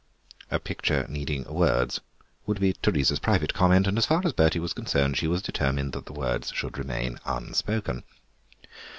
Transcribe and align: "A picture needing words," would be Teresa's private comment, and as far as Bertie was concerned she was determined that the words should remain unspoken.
"A 0.49 0.57
picture 0.57 1.05
needing 1.07 1.43
words," 1.43 2.01
would 2.47 2.59
be 2.59 2.73
Teresa's 2.73 3.19
private 3.19 3.53
comment, 3.53 3.85
and 3.85 3.99
as 3.99 4.07
far 4.07 4.23
as 4.25 4.33
Bertie 4.33 4.57
was 4.57 4.73
concerned 4.73 5.15
she 5.15 5.27
was 5.27 5.43
determined 5.43 5.93
that 5.93 6.07
the 6.07 6.13
words 6.13 6.51
should 6.55 6.79
remain 6.79 7.19
unspoken. 7.23 8.01